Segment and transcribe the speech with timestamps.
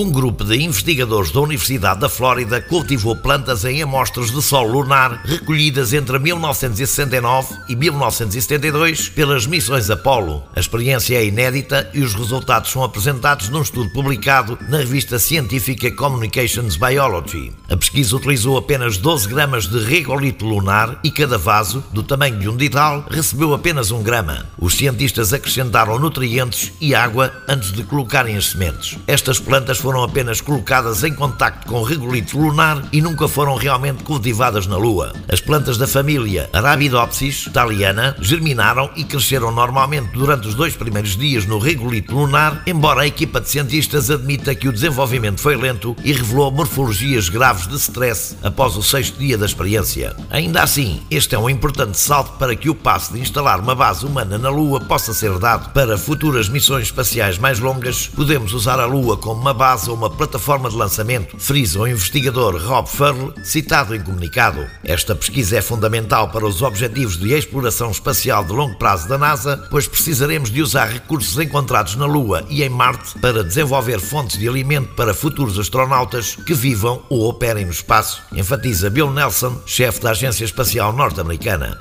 [0.00, 5.20] Um grupo de investigadores da Universidade da Flórida cultivou plantas em amostras de solo lunar
[5.26, 10.42] recolhidas entre 1969 e 1972 pelas missões Apollo.
[10.56, 15.90] A experiência é inédita e os resultados são apresentados num estudo publicado na revista científica
[15.90, 17.52] Communications Biology.
[17.68, 22.48] A pesquisa utilizou apenas 12 gramas de regolito lunar e cada vaso, do tamanho de
[22.48, 24.46] um dedal, recebeu apenas um grama.
[24.58, 28.96] Os cientistas acrescentaram nutrientes e água antes de colocarem as sementes.
[29.06, 34.04] Estas plantas foram foram apenas colocadas em contacto com regolito lunar e nunca foram realmente
[34.04, 35.12] cultivadas na Lua.
[35.28, 41.44] As plantas da família Arabidopsis italiana germinaram e cresceram normalmente durante os dois primeiros dias
[41.44, 46.12] no regolito lunar, embora a equipa de cientistas admita que o desenvolvimento foi lento e
[46.12, 50.14] revelou morfologias graves de stress após o sexto dia da experiência.
[50.30, 54.06] Ainda assim, este é um importante salto para que o passo de instalar uma base
[54.06, 55.72] humana na Lua possa ser dado.
[55.72, 60.10] Para futuras missões espaciais mais longas, podemos usar a Lua como uma base a uma
[60.10, 64.66] plataforma de lançamento, frisa o investigador Rob Furl, citado em comunicado.
[64.84, 69.66] Esta pesquisa é fundamental para os objetivos de exploração espacial de longo prazo da NASA,
[69.70, 74.48] pois precisaremos de usar recursos encontrados na Lua e em Marte para desenvolver fontes de
[74.48, 80.10] alimento para futuros astronautas que vivam ou operem no espaço, enfatiza Bill Nelson, chefe da
[80.10, 81.80] Agência Espacial Norte-Americana.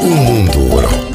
[0.00, 1.07] O mundo.